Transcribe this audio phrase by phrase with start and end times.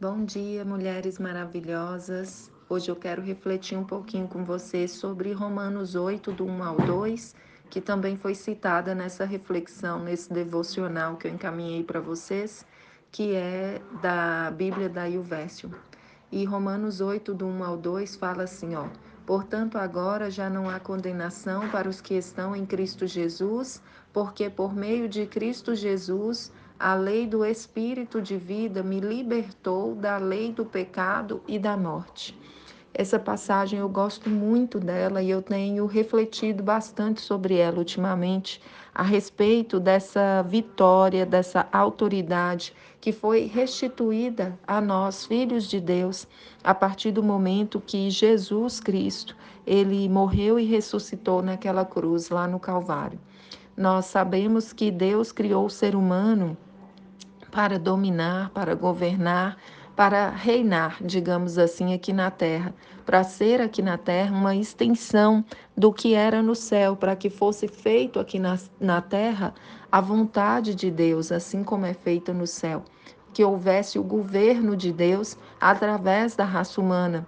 [0.00, 2.50] Bom dia, mulheres maravilhosas.
[2.70, 7.34] Hoje eu quero refletir um pouquinho com vocês sobre Romanos 8, do 1 ao 2,
[7.68, 12.64] que também foi citada nessa reflexão, nesse devocional que eu encaminhei para vocês,
[13.12, 15.70] que é da Bíblia da Ilvécio.
[16.32, 18.86] E Romanos 8, do 1 ao 2, fala assim, ó.
[19.26, 23.82] Portanto, agora já não há condenação para os que estão em Cristo Jesus,
[24.14, 26.50] porque por meio de Cristo Jesus
[26.80, 32.34] a lei do Espírito de vida me libertou da lei do pecado e da morte.
[32.94, 38.62] Essa passagem eu gosto muito dela e eu tenho refletido bastante sobre ela ultimamente,
[38.94, 46.26] a respeito dessa vitória, dessa autoridade que foi restituída a nós, filhos de Deus,
[46.64, 52.58] a partir do momento que Jesus Cristo, ele morreu e ressuscitou naquela cruz lá no
[52.58, 53.20] Calvário.
[53.76, 56.56] Nós sabemos que Deus criou o ser humano
[57.50, 59.56] para dominar, para governar,
[59.96, 65.44] para reinar, digamos assim, aqui na terra, para ser aqui na terra uma extensão
[65.76, 69.52] do que era no céu, para que fosse feito aqui na, na terra
[69.92, 72.82] a vontade de Deus, assim como é feita no céu.
[73.32, 77.26] Que houvesse o governo de Deus através da raça humana,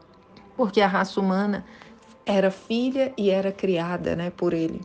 [0.57, 1.64] porque a raça humana
[2.25, 4.81] era filha e era criada né, por ele.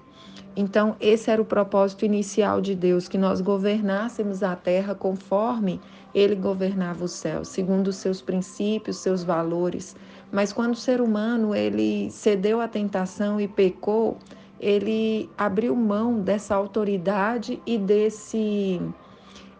[0.59, 5.79] Então, esse era o propósito inicial de Deus, que nós governássemos a terra conforme
[6.15, 9.95] ele governava o céu, segundo os seus princípios, seus valores.
[10.31, 14.17] Mas quando o ser humano ele cedeu à tentação e pecou,
[14.59, 18.81] ele abriu mão dessa autoridade e desse,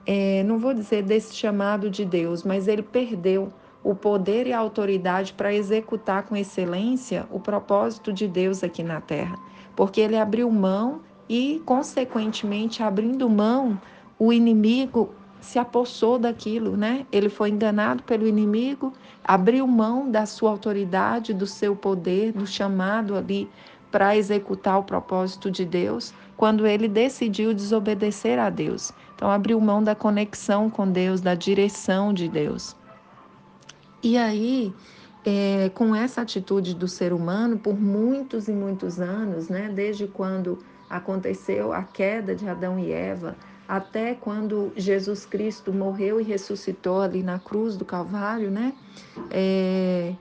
[0.03, 3.53] é, não vou dizer desse chamado de Deus, mas ele perdeu
[3.83, 8.99] o poder e a autoridade para executar com excelência o propósito de Deus aqui na
[8.99, 9.37] terra
[9.77, 13.79] porque ele abriu mão e, consequentemente, abrindo mão,
[14.17, 17.05] o inimigo se apossou daquilo, né?
[17.11, 18.91] Ele foi enganado pelo inimigo,
[19.23, 23.47] abriu mão da sua autoridade, do seu poder, do chamado ali
[23.91, 28.91] para executar o propósito de Deus, quando ele decidiu desobedecer a Deus.
[29.15, 32.75] Então, abriu mão da conexão com Deus, da direção de Deus.
[34.01, 34.73] E aí,
[35.25, 39.69] é, com essa atitude do ser humano por muitos e muitos anos, né?
[39.73, 43.35] desde quando aconteceu a queda de Adão e Eva,
[43.67, 48.73] até quando Jesus Cristo morreu e ressuscitou ali na cruz do Calvário, né?
[49.29, 50.13] É,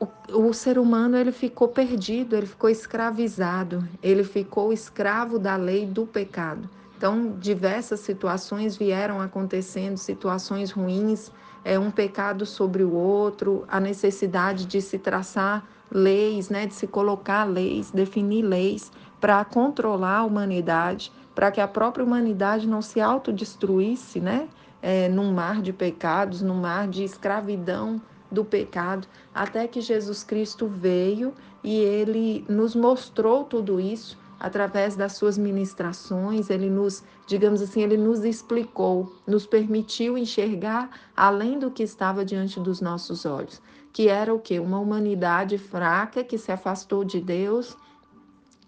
[0.00, 5.84] o, o, ser humano ele ficou perdido, ele ficou escravizado, ele ficou escravo da lei
[5.84, 6.70] do pecado.
[6.96, 11.30] Então, diversas situações vieram acontecendo, situações ruins,
[11.64, 16.86] é, um pecado sobre o outro, a necessidade de se traçar leis, né, de se
[16.86, 23.00] colocar leis, definir leis para controlar a humanidade, para que a própria humanidade não se
[23.00, 24.48] autodestruísse, né,
[24.82, 30.66] é, num mar de pecados, num mar de escravidão do pecado, até que Jesus Cristo
[30.66, 31.32] veio
[31.64, 37.96] e ele nos mostrou tudo isso através das suas ministrações, ele nos, digamos assim, ele
[37.96, 43.60] nos explicou, nos permitiu enxergar além do que estava diante dos nossos olhos,
[43.92, 44.58] que era o que?
[44.58, 47.76] Uma humanidade fraca que se afastou de Deus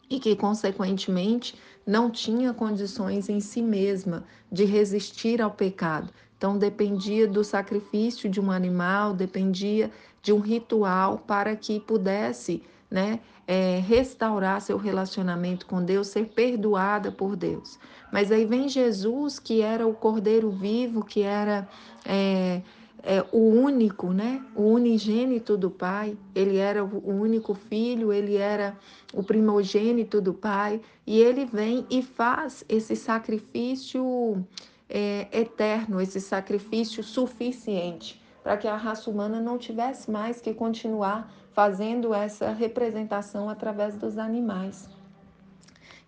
[0.09, 1.55] e que, consequentemente,
[1.87, 6.11] não tinha condições em si mesma de resistir ao pecado.
[6.37, 9.91] Então, dependia do sacrifício de um animal, dependia
[10.23, 17.13] de um ritual para que pudesse né, é, restaurar seu relacionamento com Deus, ser perdoada
[17.13, 17.79] por Deus.
[18.13, 21.69] Mas aí vem Jesus, que era o Cordeiro vivo, que era
[22.05, 22.63] é,
[23.03, 28.77] é, o único, né, o unigênito do Pai, ele era o único filho, ele era
[29.15, 34.45] o primogênito do Pai, e ele vem e faz esse sacrifício
[34.89, 41.33] é, eterno, esse sacrifício suficiente para que a raça humana não tivesse mais que continuar
[41.53, 44.89] fazendo essa representação através dos animais.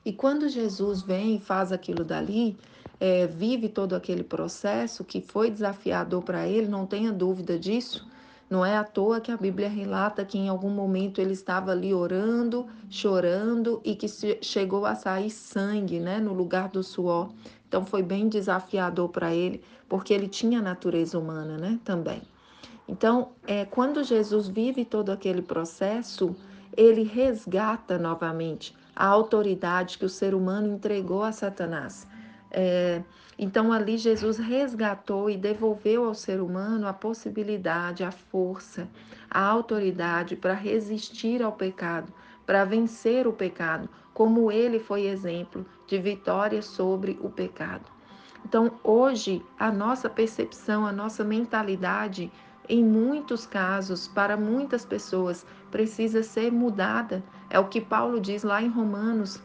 [0.04, 2.56] E quando Jesus vem e faz aquilo dali,
[2.98, 8.08] é, vive todo aquele processo que foi desafiador para ele, não tenha dúvida disso.
[8.50, 11.94] Não é à toa que a Bíblia relata que em algum momento ele estava ali
[11.94, 14.06] orando, chorando e que
[14.42, 17.30] chegou a sair sangue né, no lugar do suor.
[17.66, 22.20] Então foi bem desafiador para ele, porque ele tinha natureza humana né, também.
[22.88, 26.34] Então, é, quando Jesus vive todo aquele processo,
[26.76, 32.06] ele resgata novamente a autoridade que o ser humano entregou a Satanás.
[32.50, 33.02] É,
[33.38, 38.88] então, ali Jesus resgatou e devolveu ao ser humano a possibilidade, a força,
[39.30, 42.12] a autoridade para resistir ao pecado,
[42.44, 47.90] para vencer o pecado, como ele foi exemplo de vitória sobre o pecado.
[48.44, 52.30] Então, hoje, a nossa percepção, a nossa mentalidade,
[52.68, 57.22] em muitos casos, para muitas pessoas, precisa ser mudada.
[57.50, 59.40] É o que Paulo diz lá em Romanos,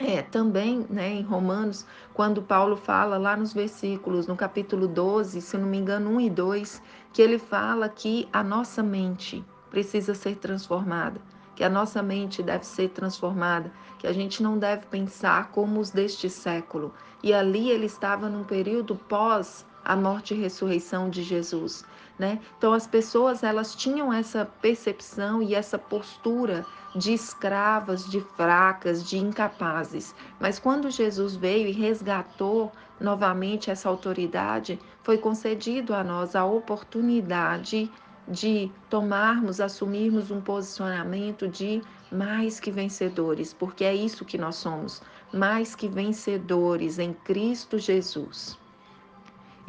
[0.00, 1.84] é, também, né, em Romanos,
[2.14, 6.30] quando Paulo fala lá nos versículos, no capítulo 12, se não me engano, 1 e
[6.30, 6.82] 2,
[7.12, 11.20] que ele fala que a nossa mente precisa ser transformada,
[11.54, 15.90] que a nossa mente deve ser transformada, que a gente não deve pensar como os
[15.90, 16.94] deste século.
[17.22, 21.84] E ali ele estava num período pós a morte e ressurreição de Jesus,
[22.20, 22.38] né?
[22.58, 29.16] Então as pessoas elas tinham essa percepção e essa postura de escravas, de fracas, de
[29.16, 30.14] incapazes.
[30.38, 32.70] Mas quando Jesus veio e resgatou
[33.00, 37.90] novamente essa autoridade, foi concedido a nós a oportunidade
[38.28, 41.80] de tomarmos, assumirmos um posicionamento de
[42.12, 45.00] mais que vencedores, porque é isso que nós somos,
[45.32, 48.59] mais que vencedores em Cristo Jesus.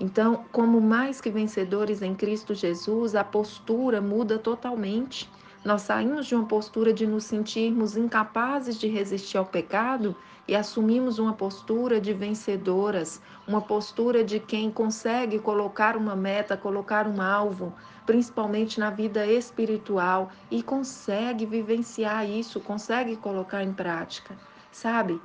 [0.02, 5.30] Então, como mais que vencedores em Cristo Jesus, a postura muda totalmente.
[5.64, 10.16] Nós saímos de uma postura de nos sentirmos incapazes de resistir ao pecado
[10.48, 17.06] e assumimos uma postura de vencedoras, uma postura de quem consegue colocar uma meta, colocar
[17.06, 17.72] um alvo,
[18.04, 24.36] principalmente na vida espiritual, e consegue vivenciar isso, consegue colocar em prática.
[24.72, 25.22] Sabe?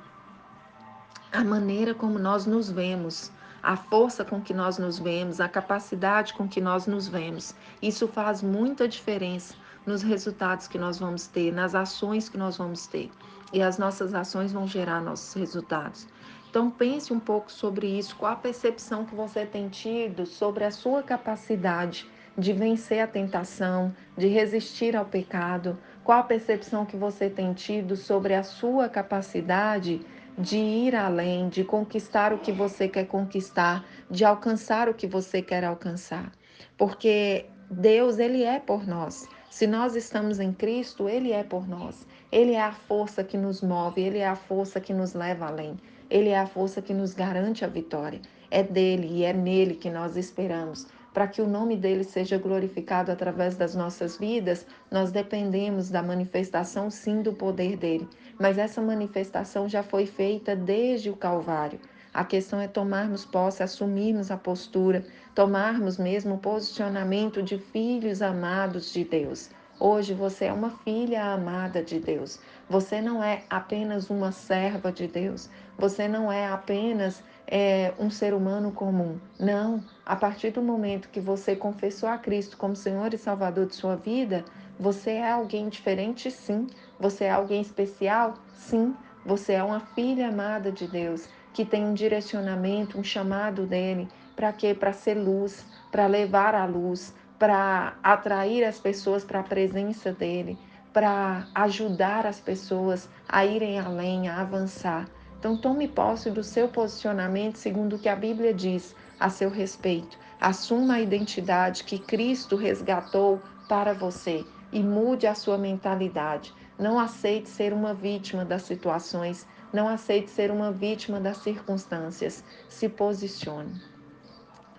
[1.31, 3.31] A maneira como nós nos vemos
[3.61, 7.55] a força com que nós nos vemos, a capacidade com que nós nos vemos.
[7.81, 9.55] Isso faz muita diferença
[9.85, 13.09] nos resultados que nós vamos ter, nas ações que nós vamos ter.
[13.53, 16.07] E as nossas ações vão gerar nossos resultados.
[16.49, 20.71] Então pense um pouco sobre isso, qual a percepção que você tem tido sobre a
[20.71, 22.07] sua capacidade
[22.37, 27.95] de vencer a tentação, de resistir ao pecado, qual a percepção que você tem tido
[27.95, 30.05] sobre a sua capacidade
[30.37, 35.41] de ir além, de conquistar o que você quer conquistar, de alcançar o que você
[35.41, 36.31] quer alcançar.
[36.77, 39.27] Porque Deus, ele é por nós.
[39.49, 42.05] Se nós estamos em Cristo, ele é por nós.
[42.31, 45.77] Ele é a força que nos move, ele é a força que nos leva além.
[46.09, 48.21] Ele é a força que nos garante a vitória.
[48.49, 53.11] É dele e é nele que nós esperamos para que o nome dele seja glorificado
[53.11, 58.07] através das nossas vidas, nós dependemos da manifestação, sim, do poder dele.
[58.39, 61.79] Mas essa manifestação já foi feita desde o Calvário.
[62.13, 65.03] A questão é tomarmos posse, assumirmos a postura,
[65.33, 69.49] tomarmos mesmo o posicionamento de filhos amados de Deus.
[69.79, 72.39] Hoje você é uma filha amada de Deus.
[72.69, 75.49] Você não é apenas uma serva de Deus.
[75.79, 79.17] Você não é apenas é, um ser humano comum.
[79.39, 79.83] Não.
[80.05, 83.95] A partir do momento que você confessou a Cristo como Senhor e Salvador de sua
[83.95, 84.43] vida,
[84.79, 86.67] você é alguém diferente, sim.
[86.99, 88.93] Você é alguém especial, sim.
[89.25, 94.07] Você é uma filha amada de Deus que tem um direcionamento, um chamado dele.
[94.35, 94.75] Para quê?
[94.75, 100.55] Para ser luz, para levar a luz, para atrair as pessoas para a presença dele,
[100.93, 105.07] para ajudar as pessoas a irem além, a avançar.
[105.39, 110.17] Então, tome posse do seu posicionamento segundo o que a Bíblia diz a seu respeito.
[110.39, 116.53] Assuma a identidade que Cristo resgatou para você e mude a sua mentalidade.
[116.77, 122.43] Não aceite ser uma vítima das situações, não aceite ser uma vítima das circunstâncias.
[122.69, 123.81] Se posicione.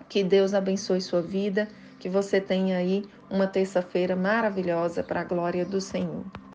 [0.07, 1.67] Que Deus abençoe sua vida
[1.99, 6.25] que você tenha aí uma terça-feira maravilhosa para a glória do Senhor.